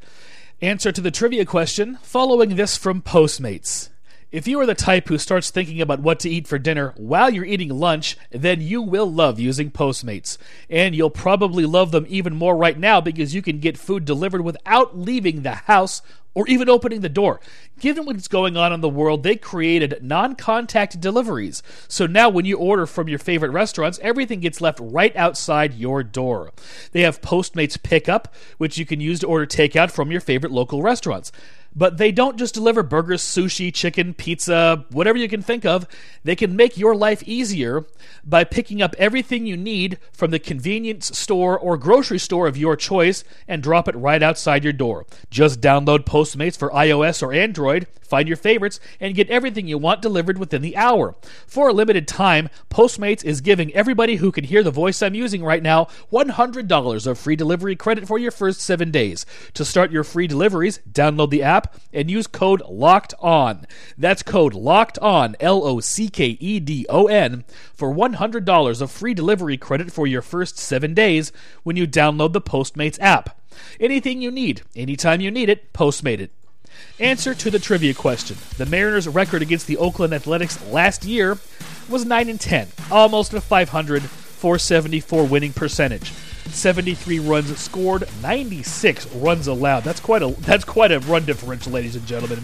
Answer 0.61 0.91
to 0.91 1.01
the 1.01 1.11
trivia 1.11 1.45
question 1.45 1.97
following 2.01 2.55
this 2.55 2.75
from 2.75 3.01
Postmates. 3.01 3.90
If 4.31 4.47
you 4.47 4.61
are 4.61 4.65
the 4.65 4.73
type 4.73 5.09
who 5.09 5.17
starts 5.17 5.49
thinking 5.49 5.81
about 5.81 5.99
what 5.99 6.21
to 6.21 6.29
eat 6.29 6.47
for 6.47 6.57
dinner 6.57 6.93
while 6.95 7.29
you're 7.29 7.43
eating 7.43 7.67
lunch, 7.67 8.15
then 8.29 8.61
you 8.61 8.81
will 8.81 9.11
love 9.11 9.41
using 9.41 9.71
Postmates. 9.71 10.37
And 10.69 10.95
you'll 10.95 11.09
probably 11.09 11.65
love 11.65 11.91
them 11.91 12.05
even 12.07 12.33
more 12.37 12.55
right 12.55 12.79
now 12.79 13.01
because 13.01 13.35
you 13.35 13.41
can 13.41 13.59
get 13.59 13.77
food 13.77 14.05
delivered 14.05 14.41
without 14.41 14.97
leaving 14.97 15.41
the 15.41 15.55
house 15.55 16.01
or 16.33 16.47
even 16.47 16.69
opening 16.69 17.01
the 17.01 17.09
door. 17.09 17.41
Given 17.81 18.05
what's 18.05 18.29
going 18.29 18.55
on 18.55 18.71
in 18.71 18.79
the 18.79 18.87
world, 18.87 19.23
they 19.23 19.35
created 19.35 19.99
non 20.01 20.35
contact 20.35 21.01
deliveries. 21.01 21.61
So 21.89 22.07
now 22.07 22.29
when 22.29 22.45
you 22.45 22.57
order 22.57 22.85
from 22.85 23.09
your 23.09 23.19
favorite 23.19 23.51
restaurants, 23.51 23.99
everything 24.01 24.39
gets 24.39 24.61
left 24.61 24.79
right 24.81 25.13
outside 25.17 25.73
your 25.73 26.03
door. 26.03 26.53
They 26.93 27.01
have 27.01 27.19
Postmates 27.19 27.81
Pickup, 27.81 28.33
which 28.57 28.77
you 28.77 28.85
can 28.85 29.01
use 29.01 29.19
to 29.19 29.27
order 29.27 29.45
takeout 29.45 29.91
from 29.91 30.09
your 30.09 30.21
favorite 30.21 30.53
local 30.53 30.81
restaurants. 30.81 31.33
But 31.75 31.97
they 31.97 32.11
don't 32.11 32.37
just 32.37 32.53
deliver 32.53 32.83
burgers, 32.83 33.21
sushi, 33.21 33.73
chicken, 33.73 34.13
pizza, 34.13 34.85
whatever 34.91 35.17
you 35.17 35.29
can 35.29 35.41
think 35.41 35.65
of. 35.65 35.87
They 36.23 36.35
can 36.35 36.55
make 36.55 36.77
your 36.77 36.95
life 36.95 37.23
easier 37.23 37.85
by 38.25 38.43
picking 38.43 38.81
up 38.81 38.95
everything 38.97 39.45
you 39.45 39.55
need 39.55 39.97
from 40.11 40.31
the 40.31 40.39
convenience 40.39 41.17
store 41.17 41.57
or 41.57 41.77
grocery 41.77 42.19
store 42.19 42.47
of 42.47 42.57
your 42.57 42.75
choice 42.75 43.23
and 43.47 43.63
drop 43.63 43.87
it 43.87 43.95
right 43.95 44.21
outside 44.21 44.63
your 44.63 44.73
door. 44.73 45.05
Just 45.29 45.61
download 45.61 45.99
Postmates 45.99 46.57
for 46.57 46.69
iOS 46.71 47.23
or 47.23 47.33
Android, 47.33 47.87
find 48.01 48.27
your 48.27 48.37
favorites, 48.37 48.79
and 48.99 49.15
get 49.15 49.29
everything 49.29 49.67
you 49.67 49.77
want 49.77 50.01
delivered 50.01 50.37
within 50.37 50.61
the 50.61 50.75
hour. 50.75 51.15
For 51.47 51.69
a 51.69 51.73
limited 51.73 52.07
time, 52.07 52.49
Postmates 52.69 53.23
is 53.23 53.39
giving 53.41 53.73
everybody 53.73 54.17
who 54.17 54.31
can 54.31 54.43
hear 54.43 54.63
the 54.63 54.71
voice 54.71 55.01
I'm 55.01 55.15
using 55.15 55.43
right 55.43 55.63
now 55.63 55.87
$100 56.11 57.07
of 57.07 57.17
free 57.17 57.35
delivery 57.37 57.75
credit 57.75 58.07
for 58.07 58.19
your 58.19 58.31
first 58.31 58.61
seven 58.61 58.91
days. 58.91 59.25
To 59.53 59.63
start 59.63 59.91
your 59.91 60.03
free 60.03 60.27
deliveries, 60.27 60.79
download 60.91 61.29
the 61.29 61.43
app 61.43 61.60
app 61.61 61.75
and 61.93 62.09
use 62.09 62.27
code 62.27 62.61
LOCKED 62.67 63.13
ON. 63.19 63.67
That's 63.97 64.23
code 64.23 64.53
LOCKED 64.53 64.99
ON, 64.99 65.35
L 65.39 65.63
O 65.63 65.79
C 65.79 66.09
K 66.09 66.37
E 66.39 66.59
D 66.59 66.85
O 66.89 67.07
N, 67.07 67.43
for 67.73 67.93
$100 67.93 68.81
of 68.81 68.91
free 68.91 69.13
delivery 69.13 69.57
credit 69.57 69.91
for 69.91 70.07
your 70.07 70.21
first 70.21 70.57
seven 70.57 70.93
days 70.93 71.31
when 71.63 71.75
you 71.75 71.87
download 71.87 72.33
the 72.33 72.41
Postmates 72.41 72.99
app. 72.99 73.37
Anything 73.79 74.21
you 74.21 74.31
need, 74.31 74.61
anytime 74.75 75.21
you 75.21 75.29
need 75.29 75.49
it, 75.49 75.73
Postmate 75.73 76.19
it. 76.19 76.31
Answer 76.99 77.35
to 77.35 77.51
the 77.51 77.59
trivia 77.59 77.93
question. 77.93 78.37
The 78.57 78.65
Mariners' 78.65 79.07
record 79.07 79.41
against 79.41 79.67
the 79.67 79.77
Oakland 79.77 80.13
Athletics 80.13 80.63
last 80.67 81.03
year 81.03 81.37
was 81.89 82.05
9 82.05 82.29
and 82.29 82.39
10, 82.39 82.69
almost 82.89 83.33
a 83.33 83.41
500, 83.41 84.03
474 84.03 85.25
winning 85.25 85.53
percentage. 85.53 86.13
73 86.49 87.19
runs 87.19 87.57
scored, 87.57 88.07
96 88.21 89.07
runs 89.15 89.47
allowed. 89.47 89.83
That's 89.83 89.99
quite 89.99 90.21
a 90.21 90.29
that's 90.41 90.65
quite 90.65 90.91
a 90.91 90.99
run 90.99 91.25
differential, 91.25 91.71
ladies 91.71 91.95
and 91.95 92.05
gentlemen. 92.05 92.43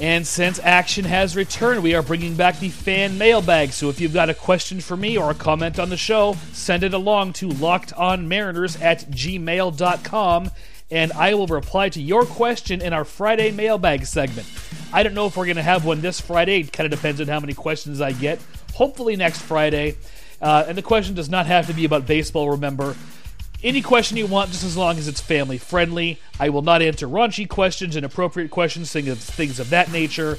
And 0.00 0.24
since 0.24 0.60
action 0.60 1.04
has 1.06 1.34
returned, 1.34 1.82
we 1.82 1.94
are 1.94 2.02
bringing 2.02 2.36
back 2.36 2.60
the 2.60 2.68
fan 2.68 3.18
mailbag. 3.18 3.72
So 3.72 3.88
if 3.88 4.00
you've 4.00 4.14
got 4.14 4.30
a 4.30 4.34
question 4.34 4.80
for 4.80 4.96
me 4.96 5.18
or 5.18 5.30
a 5.30 5.34
comment 5.34 5.80
on 5.80 5.90
the 5.90 5.96
show, 5.96 6.36
send 6.52 6.84
it 6.84 6.94
along 6.94 7.32
to 7.34 7.48
lockedonmariners 7.48 8.80
at 8.80 9.10
gmail.com 9.10 10.50
and 10.90 11.12
I 11.12 11.34
will 11.34 11.46
reply 11.46 11.90
to 11.90 12.00
your 12.00 12.24
question 12.24 12.80
in 12.80 12.92
our 12.92 13.04
Friday 13.04 13.50
mailbag 13.50 14.06
segment. 14.06 14.48
I 14.92 15.02
don't 15.02 15.14
know 15.14 15.26
if 15.26 15.36
we're 15.36 15.44
going 15.44 15.56
to 15.56 15.62
have 15.62 15.84
one 15.84 16.00
this 16.00 16.20
Friday. 16.20 16.60
It 16.60 16.72
kind 16.72 16.90
of 16.90 16.98
depends 16.98 17.20
on 17.20 17.26
how 17.28 17.40
many 17.40 17.52
questions 17.52 18.00
I 18.00 18.12
get. 18.12 18.40
Hopefully 18.74 19.16
next 19.16 19.42
Friday. 19.42 19.96
Uh, 20.40 20.64
and 20.66 20.78
the 20.78 20.82
question 20.82 21.14
does 21.14 21.28
not 21.28 21.46
have 21.46 21.66
to 21.66 21.74
be 21.74 21.84
about 21.84 22.06
baseball, 22.06 22.50
remember. 22.50 22.96
Any 23.62 23.82
question 23.82 24.16
you 24.16 24.26
want, 24.26 24.52
just 24.52 24.62
as 24.62 24.76
long 24.76 24.98
as 24.98 25.08
it's 25.08 25.20
family 25.20 25.58
friendly. 25.58 26.20
I 26.38 26.48
will 26.50 26.62
not 26.62 26.80
answer 26.80 27.08
raunchy 27.08 27.48
questions, 27.48 27.96
inappropriate 27.96 28.52
questions, 28.52 28.92
things 28.92 29.58
of, 29.58 29.70
that 29.70 29.90
nature, 29.90 30.38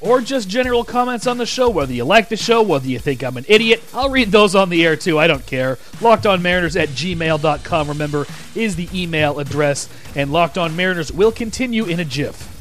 or 0.00 0.20
just 0.20 0.48
general 0.48 0.82
comments 0.82 1.28
on 1.28 1.38
the 1.38 1.46
show, 1.46 1.68
whether 1.68 1.92
you 1.92 2.04
like 2.04 2.28
the 2.28 2.36
show, 2.36 2.60
whether 2.62 2.88
you 2.88 2.98
think 2.98 3.22
I'm 3.22 3.36
an 3.36 3.44
idiot. 3.46 3.84
I'll 3.94 4.10
read 4.10 4.32
those 4.32 4.56
on 4.56 4.70
the 4.70 4.84
air 4.84 4.96
too, 4.96 5.20
I 5.20 5.28
don't 5.28 5.46
care. 5.46 5.76
LockedOnMariners 6.00 6.80
at 6.80 6.88
gmail.com, 6.88 7.88
remember, 7.88 8.26
is 8.56 8.74
the 8.74 8.88
email 8.92 9.38
address, 9.38 9.88
and 10.16 10.32
Locked 10.32 10.58
On 10.58 10.74
Mariners 10.74 11.12
will 11.12 11.32
continue 11.32 11.84
in 11.84 12.00
a 12.00 12.04
jiff. 12.04 12.57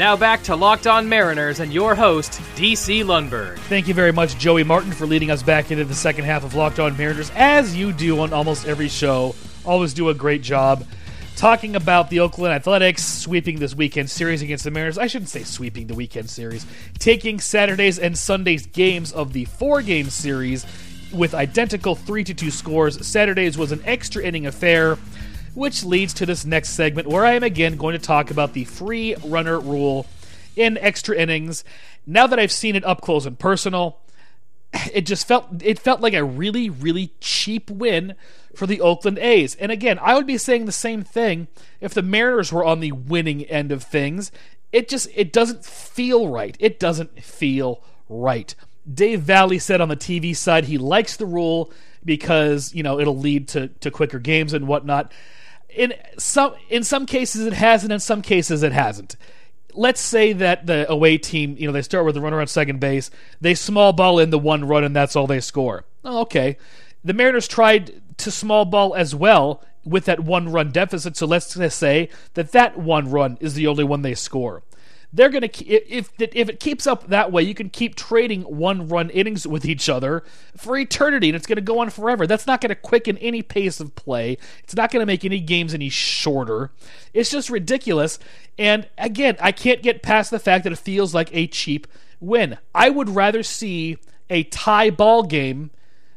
Now 0.00 0.16
back 0.16 0.42
to 0.44 0.56
Locked 0.56 0.86
On 0.86 1.10
Mariners 1.10 1.60
and 1.60 1.70
your 1.70 1.94
host, 1.94 2.40
DC 2.56 3.04
Lundberg. 3.04 3.58
Thank 3.68 3.86
you 3.86 3.92
very 3.92 4.12
much, 4.12 4.38
Joey 4.38 4.64
Martin, 4.64 4.92
for 4.92 5.04
leading 5.04 5.30
us 5.30 5.42
back 5.42 5.70
into 5.70 5.84
the 5.84 5.94
second 5.94 6.24
half 6.24 6.42
of 6.42 6.54
Locked 6.54 6.78
On 6.78 6.96
Mariners, 6.96 7.30
as 7.34 7.76
you 7.76 7.92
do 7.92 8.18
on 8.20 8.32
almost 8.32 8.66
every 8.66 8.88
show. 8.88 9.34
Always 9.62 9.92
do 9.92 10.08
a 10.08 10.14
great 10.14 10.40
job 10.40 10.86
talking 11.36 11.76
about 11.76 12.08
the 12.08 12.20
Oakland 12.20 12.54
Athletics 12.54 13.04
sweeping 13.04 13.58
this 13.58 13.74
weekend 13.74 14.08
series 14.08 14.40
against 14.40 14.64
the 14.64 14.70
Mariners. 14.70 14.96
I 14.96 15.06
shouldn't 15.06 15.28
say 15.28 15.42
sweeping 15.42 15.86
the 15.86 15.94
weekend 15.94 16.30
series, 16.30 16.64
taking 16.98 17.38
Saturdays 17.38 17.98
and 17.98 18.16
Sundays 18.16 18.64
games 18.64 19.12
of 19.12 19.34
the 19.34 19.44
four 19.44 19.82
game 19.82 20.08
series 20.08 20.64
with 21.12 21.34
identical 21.34 21.94
3 21.94 22.24
to 22.24 22.32
2 22.32 22.50
scores. 22.50 23.06
Saturdays 23.06 23.58
was 23.58 23.70
an 23.70 23.82
extra 23.84 24.22
inning 24.22 24.46
affair 24.46 24.96
which 25.54 25.84
leads 25.84 26.14
to 26.14 26.26
this 26.26 26.44
next 26.44 26.70
segment 26.70 27.08
where 27.08 27.24
I 27.24 27.32
am 27.32 27.42
again 27.42 27.76
going 27.76 27.92
to 27.92 28.04
talk 28.04 28.30
about 28.30 28.52
the 28.52 28.64
free 28.64 29.14
runner 29.24 29.58
rule 29.58 30.06
in 30.56 30.78
extra 30.78 31.16
innings. 31.16 31.64
Now 32.06 32.26
that 32.26 32.38
I've 32.38 32.52
seen 32.52 32.76
it 32.76 32.84
up 32.84 33.00
close 33.00 33.26
and 33.26 33.38
personal, 33.38 33.98
it 34.92 35.06
just 35.06 35.26
felt 35.26 35.62
it 35.62 35.78
felt 35.78 36.00
like 36.00 36.14
a 36.14 36.24
really 36.24 36.70
really 36.70 37.12
cheap 37.20 37.70
win 37.70 38.14
for 38.54 38.66
the 38.66 38.80
Oakland 38.80 39.18
A's. 39.18 39.54
And 39.56 39.72
again, 39.72 39.98
I 40.00 40.14
would 40.14 40.26
be 40.26 40.38
saying 40.38 40.64
the 40.64 40.72
same 40.72 41.02
thing 41.02 41.48
if 41.80 41.94
the 41.94 42.02
Mariners 42.02 42.52
were 42.52 42.64
on 42.64 42.80
the 42.80 42.92
winning 42.92 43.44
end 43.44 43.72
of 43.72 43.82
things. 43.82 44.30
It 44.72 44.88
just 44.88 45.08
it 45.14 45.32
doesn't 45.32 45.64
feel 45.64 46.28
right. 46.28 46.56
It 46.60 46.78
doesn't 46.78 47.22
feel 47.22 47.82
right. 48.08 48.54
Dave 48.92 49.22
Valle 49.22 49.58
said 49.58 49.80
on 49.80 49.88
the 49.88 49.96
TV 49.96 50.34
side 50.34 50.64
he 50.64 50.78
likes 50.78 51.16
the 51.16 51.26
rule 51.26 51.72
because, 52.04 52.74
you 52.74 52.82
know, 52.82 52.98
it'll 52.98 53.18
lead 53.18 53.48
to, 53.48 53.68
to 53.68 53.90
quicker 53.90 54.18
games 54.18 54.52
and 54.52 54.66
whatnot 54.66 55.12
in 55.74 55.94
some 56.18 56.54
in 56.68 56.84
some 56.84 57.06
cases 57.06 57.46
it 57.46 57.52
hasn't, 57.52 57.92
in 57.92 58.00
some 58.00 58.22
cases 58.22 58.62
it 58.62 58.72
hasn't. 58.72 59.16
Let's 59.72 60.00
say 60.00 60.32
that 60.32 60.66
the 60.66 60.90
away 60.90 61.18
team 61.18 61.56
you 61.58 61.66
know 61.66 61.72
they 61.72 61.82
start 61.82 62.04
with 62.04 62.16
a 62.16 62.20
runner 62.20 62.40
on 62.40 62.46
second 62.46 62.80
base 62.80 63.10
they 63.40 63.54
small 63.54 63.92
ball 63.92 64.18
in 64.18 64.30
the 64.30 64.38
one 64.38 64.64
run 64.64 64.84
and 64.84 64.94
that's 64.94 65.16
all 65.16 65.26
they 65.26 65.40
score. 65.40 65.84
Oh, 66.04 66.20
okay. 66.22 66.56
The 67.04 67.14
mariners 67.14 67.48
tried 67.48 68.02
to 68.18 68.30
small 68.30 68.64
ball 68.64 68.94
as 68.94 69.14
well 69.14 69.62
with 69.84 70.04
that 70.04 70.20
one 70.20 70.50
run 70.50 70.70
deficit. 70.70 71.16
So 71.16 71.26
let's 71.26 71.56
say 71.74 72.08
that 72.34 72.52
that 72.52 72.78
one 72.78 73.10
run 73.10 73.38
is 73.40 73.54
the 73.54 73.66
only 73.66 73.84
one 73.84 74.02
they 74.02 74.14
score 74.14 74.62
they're 75.12 75.28
going 75.28 75.48
to 75.48 75.66
if 75.66 76.12
if 76.18 76.48
it 76.48 76.60
keeps 76.60 76.86
up 76.86 77.08
that 77.08 77.32
way, 77.32 77.42
you 77.42 77.54
can 77.54 77.68
keep 77.68 77.96
trading 77.96 78.42
one 78.42 78.88
run 78.88 79.10
innings 79.10 79.46
with 79.46 79.64
each 79.64 79.88
other 79.88 80.22
for 80.56 80.76
eternity, 80.76 81.28
and 81.28 81.36
it's 81.36 81.46
going 81.46 81.56
to 81.56 81.62
go 81.62 81.80
on 81.80 81.90
forever. 81.90 82.26
That's 82.26 82.46
not 82.46 82.60
going 82.60 82.68
to 82.68 82.76
quicken 82.76 83.18
any 83.18 83.42
pace 83.42 83.80
of 83.80 83.94
play. 83.96 84.38
It's 84.62 84.76
not 84.76 84.90
going 84.90 85.00
to 85.00 85.06
make 85.06 85.24
any 85.24 85.40
games 85.40 85.74
any 85.74 85.88
shorter. 85.88 86.70
It's 87.12 87.30
just 87.30 87.50
ridiculous. 87.50 88.18
And 88.58 88.88
again, 88.98 89.36
I 89.40 89.52
can't 89.52 89.82
get 89.82 90.02
past 90.02 90.30
the 90.30 90.38
fact 90.38 90.64
that 90.64 90.72
it 90.72 90.78
feels 90.78 91.12
like 91.14 91.34
a 91.34 91.48
cheap 91.48 91.86
win. 92.20 92.58
I 92.74 92.90
would 92.90 93.08
rather 93.08 93.42
see 93.42 93.98
a 94.28 94.44
tie 94.44 94.90
ball 94.90 95.24
game 95.24 95.70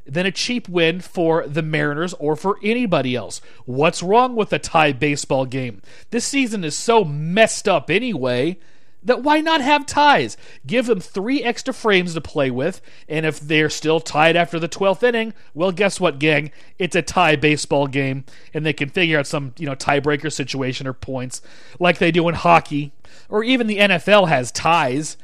than 0.05 0.25
a 0.25 0.31
cheap 0.31 0.67
win 0.69 0.99
for 0.99 1.47
the 1.47 1.61
Mariners 1.61 2.13
or 2.15 2.35
for 2.35 2.59
anybody 2.61 3.15
else. 3.15 3.41
What's 3.65 4.03
wrong 4.03 4.35
with 4.35 4.53
a 4.53 4.59
tie 4.59 4.91
baseball 4.91 5.45
game? 5.45 5.81
This 6.11 6.25
season 6.25 6.63
is 6.63 6.75
so 6.77 7.03
messed 7.03 7.67
up 7.67 7.89
anyway 7.89 8.59
that 9.03 9.23
why 9.23 9.41
not 9.41 9.61
have 9.61 9.85
ties? 9.85 10.37
Give 10.65 10.85
them 10.85 10.99
three 10.99 11.43
extra 11.43 11.73
frames 11.73 12.13
to 12.13 12.21
play 12.21 12.49
with, 12.49 12.81
and 13.07 13.25
if 13.25 13.39
they're 13.39 13.69
still 13.69 13.99
tied 13.99 14.35
after 14.35 14.59
the 14.59 14.69
12th 14.69 15.03
inning, 15.03 15.33
well, 15.53 15.71
guess 15.71 15.99
what, 15.99 16.19
gang? 16.19 16.51
It's 16.79 16.95
a 16.95 17.01
tie 17.01 17.35
baseball 17.35 17.87
game, 17.87 18.25
and 18.53 18.65
they 18.65 18.73
can 18.73 18.89
figure 18.89 19.19
out 19.19 19.27
some, 19.27 19.53
you 19.57 19.65
know, 19.65 19.75
tiebreaker 19.75 20.31
situation 20.31 20.87
or 20.87 20.93
points 20.93 21.41
like 21.79 21.97
they 21.97 22.11
do 22.11 22.27
in 22.29 22.35
hockey, 22.35 22.93
or 23.29 23.43
even 23.43 23.67
the 23.67 23.79
NFL 23.79 24.27
has 24.29 24.51
ties. 24.51 25.17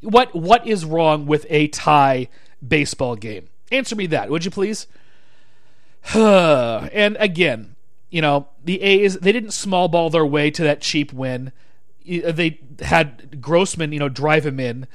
What 0.00 0.34
what 0.34 0.66
is 0.66 0.84
wrong 0.84 1.26
with 1.26 1.46
a 1.50 1.68
tie 1.68 2.28
baseball 2.66 3.16
game? 3.16 3.48
Answer 3.70 3.96
me 3.96 4.06
that, 4.06 4.30
would 4.30 4.44
you 4.44 4.50
please? 4.50 4.86
and 6.14 7.16
again, 7.20 7.74
you 8.10 8.22
know, 8.22 8.48
the 8.64 8.80
A's 8.80 9.18
they 9.18 9.32
didn't 9.32 9.50
small 9.50 9.88
ball 9.88 10.08
their 10.08 10.24
way 10.24 10.50
to 10.52 10.62
that 10.62 10.80
cheap 10.80 11.12
win 11.12 11.52
Uh, 12.08 12.32
they 12.32 12.60
had 12.80 13.40
Grossman, 13.40 13.92
you 13.92 13.98
know, 13.98 14.08
drive 14.08 14.46
him 14.46 14.58
in 14.58 14.86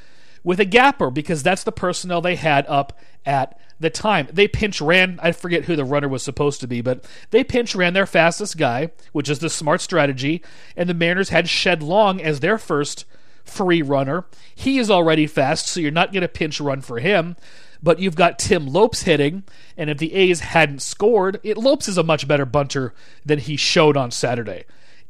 with 0.43 0.59
a 0.59 0.65
gapper 0.65 1.09
because 1.09 1.41
that's 1.41 1.63
the 1.63 1.71
personnel 1.71 2.21
they 2.21 2.35
had 2.35 2.65
up 2.67 2.97
at 3.25 3.57
the 3.79 3.89
time. 3.89 4.27
They 4.31 4.47
pinch 4.47 4.81
ran, 4.81 5.19
I 5.21 5.31
forget 5.31 5.65
who 5.65 5.75
the 5.75 5.85
runner 5.85 6.07
was 6.07 6.23
supposed 6.23 6.61
to 6.61 6.67
be, 6.67 6.81
but 6.81 7.05
they 7.31 7.43
pinch 7.43 7.75
ran 7.75 7.93
their 7.93 8.05
fastest 8.05 8.57
guy, 8.57 8.91
which 9.11 9.29
is 9.29 9.39
the 9.39 9.49
smart 9.49 9.81
strategy, 9.81 10.43
and 10.75 10.89
the 10.89 10.93
Mariners 10.93 11.29
had 11.29 11.49
Shed 11.49 11.81
Long 11.81 12.21
as 12.21 12.39
their 12.39 12.57
first 12.57 13.05
free 13.43 13.81
runner. 13.81 14.25
He 14.55 14.77
is 14.77 14.89
already 14.89 15.27
fast, 15.27 15.67
so 15.67 15.79
you're 15.79 15.91
not 15.91 16.11
going 16.11 16.21
to 16.21 16.27
pinch 16.27 16.59
run 16.59 16.81
for 16.81 16.99
him. 16.99 17.35
But 17.81 17.99
you've 17.99 18.15
got 18.15 18.39
Tim 18.39 18.65
Lopes 18.65 19.01
hitting, 19.01 19.43
and 19.75 19.89
if 19.89 19.97
the 19.97 20.13
A's 20.13 20.39
hadn't 20.39 20.81
scored, 20.81 21.41
it, 21.43 21.57
Lopes 21.57 21.89
is 21.89 21.97
a 21.97 22.03
much 22.03 22.29
better 22.29 22.45
bunter 22.45 22.93
than 23.25 23.39
he 23.39 23.57
showed 23.57 23.97
on 23.97 24.09
Saturday 24.09 24.63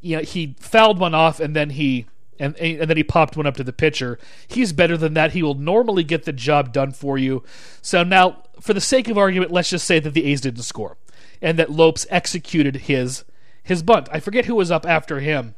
you 0.04 0.16
know, 0.16 0.22
he 0.22 0.54
fouled 0.60 0.98
one 0.98 1.14
off 1.14 1.40
and 1.40 1.56
then 1.56 1.70
he 1.70 2.06
and 2.38 2.56
and 2.58 2.90
then 2.90 2.96
he 2.96 3.02
popped 3.02 3.36
one 3.36 3.46
up 3.46 3.56
to 3.56 3.64
the 3.64 3.72
pitcher. 3.72 4.18
He's 4.46 4.72
better 4.72 4.96
than 4.96 5.14
that. 5.14 5.32
He 5.32 5.42
will 5.42 5.54
normally 5.54 6.04
get 6.04 6.24
the 6.24 6.32
job 6.32 6.72
done 6.72 6.92
for 6.92 7.16
you. 7.16 7.42
So 7.80 8.02
now, 8.02 8.42
for 8.60 8.74
the 8.74 8.80
sake 8.80 9.08
of 9.08 9.16
argument, 9.16 9.50
let's 9.50 9.70
just 9.70 9.86
say 9.86 9.98
that 10.00 10.12
the 10.12 10.26
A's 10.26 10.42
didn't 10.42 10.62
score 10.62 10.98
and 11.40 11.58
that 11.58 11.70
Lopes 11.70 12.06
executed 12.10 12.76
his 12.76 13.24
his 13.62 13.82
bunt. 13.82 14.08
I 14.12 14.20
forget 14.20 14.44
who 14.44 14.56
was 14.56 14.70
up 14.70 14.84
after 14.84 15.20
him. 15.20 15.54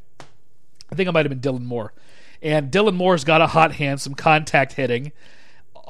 I 0.91 0.95
think 0.95 1.09
it 1.09 1.13
might 1.13 1.27
have 1.27 1.41
been 1.41 1.53
Dylan 1.53 1.65
Moore. 1.65 1.93
And 2.41 2.71
Dylan 2.71 2.95
Moore's 2.95 3.25
got 3.25 3.41
a 3.41 3.49
hot 3.49 3.73
hand, 3.73 4.01
some 4.01 4.15
contact 4.15 4.75
hitting. 4.75 5.11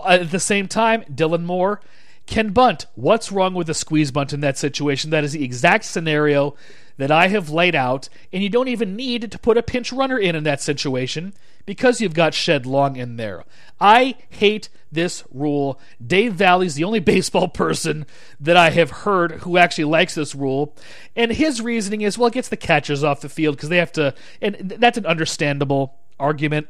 At 0.06 0.30
the 0.30 0.40
same 0.40 0.66
time, 0.66 1.02
Dylan 1.02 1.42
Moore 1.42 1.80
can 2.26 2.50
bunt. 2.50 2.86
What's 2.94 3.32
wrong 3.32 3.54
with 3.54 3.70
a 3.70 3.74
squeeze 3.74 4.10
bunt 4.10 4.32
in 4.32 4.40
that 4.40 4.58
situation? 4.58 5.10
That 5.10 5.24
is 5.24 5.32
the 5.32 5.44
exact 5.44 5.84
scenario 5.84 6.54
that 6.98 7.10
I 7.10 7.28
have 7.28 7.50
laid 7.50 7.74
out, 7.74 8.08
and 8.32 8.42
you 8.42 8.48
don't 8.48 8.68
even 8.68 8.96
need 8.96 9.30
to 9.30 9.38
put 9.38 9.58
a 9.58 9.62
pinch 9.62 9.92
runner 9.92 10.18
in 10.18 10.34
in 10.34 10.44
that 10.44 10.62
situation 10.62 11.34
because 11.66 12.00
you've 12.00 12.14
got 12.14 12.32
Shed 12.32 12.64
Long 12.64 12.96
in 12.96 13.16
there. 13.16 13.44
I 13.80 14.16
hate 14.30 14.68
this 14.90 15.22
rule. 15.30 15.78
Dave 16.04 16.34
Valle's 16.34 16.74
the 16.74 16.84
only 16.84 17.00
baseball 17.00 17.48
person 17.48 18.06
that 18.40 18.56
I 18.56 18.70
have 18.70 18.90
heard 18.90 19.32
who 19.42 19.58
actually 19.58 19.84
likes 19.84 20.14
this 20.14 20.34
rule, 20.34 20.74
and 21.14 21.32
his 21.32 21.60
reasoning 21.60 22.00
is 22.00 22.16
well, 22.16 22.28
it 22.28 22.34
gets 22.34 22.48
the 22.48 22.56
catchers 22.56 23.04
off 23.04 23.20
the 23.20 23.28
field 23.28 23.56
because 23.56 23.68
they 23.68 23.78
have 23.78 23.92
to, 23.92 24.14
and 24.40 24.56
that's 24.78 24.98
an 24.98 25.06
understandable 25.06 25.98
argument. 26.18 26.68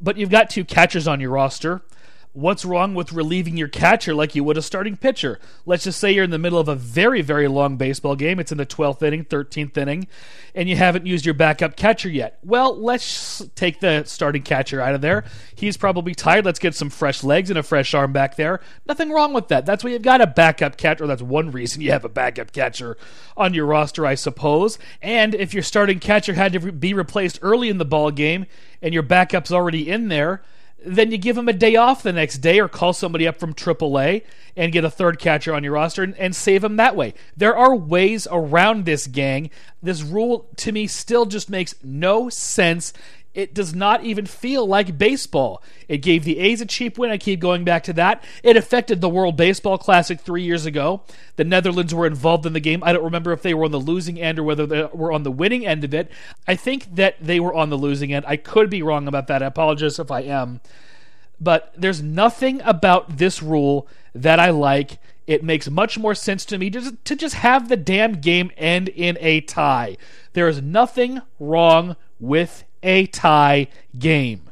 But 0.00 0.16
you've 0.16 0.30
got 0.30 0.50
two 0.50 0.64
catchers 0.64 1.06
on 1.06 1.20
your 1.20 1.30
roster. 1.30 1.82
What's 2.36 2.66
wrong 2.66 2.92
with 2.92 3.14
relieving 3.14 3.56
your 3.56 3.66
catcher 3.66 4.14
like 4.14 4.34
you 4.34 4.44
would 4.44 4.58
a 4.58 4.62
starting 4.62 4.98
pitcher? 4.98 5.40
Let's 5.64 5.84
just 5.84 5.98
say 5.98 6.12
you're 6.12 6.22
in 6.22 6.30
the 6.30 6.38
middle 6.38 6.58
of 6.58 6.68
a 6.68 6.74
very, 6.74 7.22
very 7.22 7.48
long 7.48 7.78
baseball 7.78 8.14
game. 8.14 8.38
It's 8.38 8.52
in 8.52 8.58
the 8.58 8.66
12th 8.66 9.02
inning, 9.02 9.24
13th 9.24 9.74
inning, 9.78 10.06
and 10.54 10.68
you 10.68 10.76
haven't 10.76 11.06
used 11.06 11.24
your 11.24 11.32
backup 11.32 11.76
catcher 11.76 12.10
yet. 12.10 12.38
Well, 12.44 12.78
let's 12.78 13.42
take 13.54 13.80
the 13.80 14.04
starting 14.04 14.42
catcher 14.42 14.82
out 14.82 14.94
of 14.94 15.00
there. 15.00 15.24
He's 15.54 15.78
probably 15.78 16.14
tired. 16.14 16.44
Let's 16.44 16.58
get 16.58 16.74
some 16.74 16.90
fresh 16.90 17.24
legs 17.24 17.48
and 17.48 17.58
a 17.58 17.62
fresh 17.62 17.94
arm 17.94 18.12
back 18.12 18.36
there. 18.36 18.60
Nothing 18.86 19.12
wrong 19.12 19.32
with 19.32 19.48
that. 19.48 19.64
That's 19.64 19.82
why 19.82 19.92
you've 19.92 20.02
got 20.02 20.20
a 20.20 20.26
backup 20.26 20.76
catcher. 20.76 21.06
That's 21.06 21.22
one 21.22 21.52
reason 21.52 21.80
you 21.80 21.92
have 21.92 22.04
a 22.04 22.10
backup 22.10 22.52
catcher 22.52 22.98
on 23.34 23.54
your 23.54 23.64
roster, 23.64 24.04
I 24.04 24.14
suppose. 24.14 24.78
And 25.00 25.34
if 25.34 25.54
your 25.54 25.62
starting 25.62 26.00
catcher 26.00 26.34
had 26.34 26.52
to 26.52 26.70
be 26.70 26.92
replaced 26.92 27.38
early 27.40 27.70
in 27.70 27.78
the 27.78 27.86
ball 27.86 28.10
game 28.10 28.44
and 28.82 28.92
your 28.92 29.04
backup's 29.04 29.52
already 29.52 29.88
in 29.88 30.08
there, 30.08 30.42
then 30.86 31.10
you 31.10 31.18
give 31.18 31.36
him 31.36 31.48
a 31.48 31.52
day 31.52 31.74
off 31.74 32.02
the 32.02 32.12
next 32.12 32.38
day 32.38 32.60
or 32.60 32.68
call 32.68 32.92
somebody 32.92 33.26
up 33.26 33.36
from 33.36 33.52
AAA 33.52 34.22
and 34.56 34.72
get 34.72 34.84
a 34.84 34.90
third 34.90 35.18
catcher 35.18 35.52
on 35.52 35.64
your 35.64 35.72
roster 35.72 36.02
and, 36.02 36.16
and, 36.16 36.34
save 36.34 36.62
him 36.62 36.76
that 36.76 36.94
way. 36.94 37.12
There 37.36 37.56
are 37.56 37.74
ways 37.74 38.28
around 38.30 38.84
this, 38.84 39.06
gang. 39.06 39.50
This 39.82 40.02
rule 40.02 40.48
to 40.56 40.72
me 40.72 40.86
still 40.86 41.26
just 41.26 41.50
makes 41.50 41.74
no 41.82 42.28
sense. 42.28 42.92
It 43.36 43.52
does 43.52 43.74
not 43.74 44.02
even 44.02 44.24
feel 44.24 44.66
like 44.66 44.96
baseball. 44.96 45.62
It 45.88 45.98
gave 45.98 46.24
the 46.24 46.38
A's 46.38 46.62
a 46.62 46.66
cheap 46.66 46.96
win. 46.96 47.10
I 47.10 47.18
keep 47.18 47.38
going 47.38 47.64
back 47.64 47.84
to 47.84 47.92
that. 47.92 48.24
It 48.42 48.56
affected 48.56 49.02
the 49.02 49.10
World 49.10 49.36
Baseball 49.36 49.76
Classic 49.76 50.18
three 50.18 50.42
years 50.42 50.64
ago. 50.64 51.02
The 51.36 51.44
Netherlands 51.44 51.94
were 51.94 52.06
involved 52.06 52.46
in 52.46 52.54
the 52.54 52.60
game. 52.60 52.82
I 52.82 52.94
don't 52.94 53.04
remember 53.04 53.32
if 53.32 53.42
they 53.42 53.52
were 53.52 53.66
on 53.66 53.72
the 53.72 53.78
losing 53.78 54.18
end 54.18 54.38
or 54.38 54.42
whether 54.42 54.64
they 54.64 54.84
were 54.90 55.12
on 55.12 55.22
the 55.22 55.30
winning 55.30 55.66
end 55.66 55.84
of 55.84 55.92
it. 55.92 56.10
I 56.48 56.56
think 56.56 56.96
that 56.96 57.16
they 57.20 57.38
were 57.38 57.52
on 57.52 57.68
the 57.68 57.76
losing 57.76 58.10
end. 58.10 58.24
I 58.26 58.38
could 58.38 58.70
be 58.70 58.82
wrong 58.82 59.06
about 59.06 59.26
that. 59.26 59.42
I 59.42 59.46
apologize 59.46 59.98
if 59.98 60.10
I 60.10 60.22
am. 60.22 60.62
But 61.38 61.74
there's 61.76 62.02
nothing 62.02 62.62
about 62.62 63.18
this 63.18 63.42
rule 63.42 63.86
that 64.14 64.40
I 64.40 64.48
like. 64.48 64.98
It 65.26 65.44
makes 65.44 65.68
much 65.68 65.98
more 65.98 66.14
sense 66.14 66.46
to 66.46 66.56
me 66.56 66.70
to, 66.70 66.96
to 67.04 67.14
just 67.14 67.34
have 67.34 67.68
the 67.68 67.76
damn 67.76 68.12
game 68.12 68.50
end 68.56 68.88
in 68.88 69.18
a 69.20 69.42
tie. 69.42 69.98
There 70.32 70.48
is 70.48 70.62
nothing 70.62 71.20
wrong 71.38 71.96
with 72.18 72.64
a 72.82 73.06
tie 73.06 73.68
game. 73.98 74.42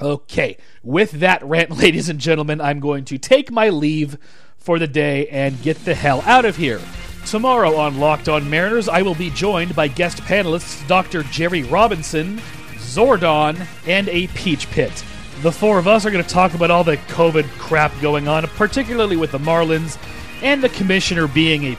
Okay, 0.00 0.56
with 0.82 1.12
that 1.12 1.42
rant, 1.44 1.70
ladies 1.78 2.08
and 2.08 2.18
gentlemen, 2.18 2.60
I'm 2.60 2.80
going 2.80 3.04
to 3.06 3.18
take 3.18 3.50
my 3.50 3.68
leave 3.68 4.18
for 4.56 4.78
the 4.78 4.86
day 4.86 5.26
and 5.28 5.60
get 5.62 5.84
the 5.84 5.94
hell 5.94 6.22
out 6.26 6.44
of 6.44 6.56
here. 6.56 6.80
Tomorrow 7.26 7.76
on 7.76 7.98
Locked 7.98 8.28
On 8.28 8.48
Mariners, 8.48 8.88
I 8.88 9.02
will 9.02 9.14
be 9.14 9.30
joined 9.30 9.76
by 9.76 9.88
guest 9.88 10.18
panelists 10.22 10.86
Dr. 10.88 11.22
Jerry 11.24 11.62
Robinson, 11.64 12.38
Zordon, 12.76 13.66
and 13.86 14.08
a 14.08 14.26
Peach 14.28 14.70
Pit. 14.70 15.04
The 15.42 15.52
four 15.52 15.78
of 15.78 15.86
us 15.86 16.04
are 16.04 16.10
going 16.10 16.24
to 16.24 16.28
talk 16.30 16.54
about 16.54 16.70
all 16.70 16.84
the 16.84 16.96
COVID 16.96 17.48
crap 17.58 17.92
going 18.00 18.26
on, 18.26 18.46
particularly 18.48 19.16
with 19.16 19.32
the 19.32 19.38
Marlins 19.38 19.98
and 20.42 20.62
the 20.62 20.68
commissioner 20.70 21.28
being 21.28 21.64
a 21.64 21.76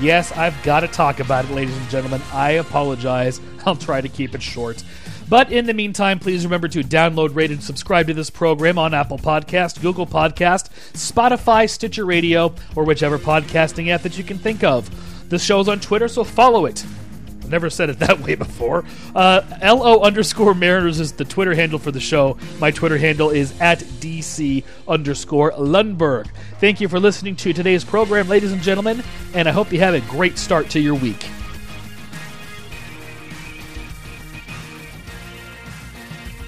Yes, 0.00 0.30
I've 0.32 0.60
got 0.62 0.80
to 0.80 0.88
talk 0.88 1.18
about 1.18 1.44
it, 1.44 1.50
ladies 1.50 1.76
and 1.76 1.90
gentlemen. 1.90 2.22
I 2.32 2.52
apologize. 2.52 3.40
I'll 3.66 3.74
try 3.74 4.00
to 4.00 4.08
keep 4.08 4.34
it 4.34 4.42
short. 4.42 4.84
But 5.28 5.52
in 5.52 5.66
the 5.66 5.74
meantime, 5.74 6.20
please 6.20 6.44
remember 6.44 6.68
to 6.68 6.82
download, 6.82 7.34
rate, 7.34 7.50
and 7.50 7.62
subscribe 7.62 8.06
to 8.06 8.14
this 8.14 8.30
program 8.30 8.78
on 8.78 8.94
Apple 8.94 9.18
Podcast, 9.18 9.82
Google 9.82 10.06
Podcast, 10.06 10.70
Spotify, 10.92 11.68
Stitcher 11.68 12.06
Radio, 12.06 12.54
or 12.76 12.84
whichever 12.84 13.18
podcasting 13.18 13.88
app 13.88 14.02
that 14.02 14.16
you 14.16 14.24
can 14.24 14.38
think 14.38 14.62
of. 14.62 14.88
The 15.28 15.38
show's 15.38 15.68
on 15.68 15.80
Twitter, 15.80 16.08
so 16.08 16.24
follow 16.24 16.64
it. 16.64 16.84
Never 17.48 17.70
said 17.70 17.90
it 17.90 17.98
that 18.00 18.20
way 18.20 18.34
before. 18.34 18.84
Uh, 19.14 19.42
LO 19.62 20.00
underscore 20.00 20.54
Mariners 20.54 21.00
is 21.00 21.12
the 21.12 21.24
Twitter 21.24 21.54
handle 21.54 21.78
for 21.78 21.90
the 21.90 22.00
show. 22.00 22.38
My 22.58 22.70
Twitter 22.70 22.98
handle 22.98 23.30
is 23.30 23.58
at 23.60 23.78
DC 23.78 24.64
underscore 24.86 25.52
Lundberg. 25.52 26.28
Thank 26.60 26.80
you 26.80 26.88
for 26.88 27.00
listening 27.00 27.36
to 27.36 27.52
today's 27.52 27.84
program, 27.84 28.28
ladies 28.28 28.52
and 28.52 28.62
gentlemen, 28.62 29.02
and 29.34 29.48
I 29.48 29.52
hope 29.52 29.72
you 29.72 29.80
have 29.80 29.94
a 29.94 30.00
great 30.00 30.38
start 30.38 30.70
to 30.70 30.80
your 30.80 30.94
week. 30.94 31.28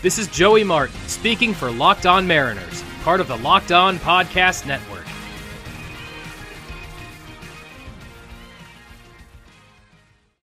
This 0.03 0.19
is 0.19 0.29
Joey 0.29 0.65
Martin 0.65 0.99
speaking 1.09 1.53
for 1.53 1.71
Locked 1.71 2.07
On 2.07 2.27
Mariners, 2.27 2.83
part 3.03 3.21
of 3.21 3.29
the 3.29 3.37
Locked 3.37 3.71
On 3.71 3.99
Podcast 3.99 4.67
Network. 4.67 5.00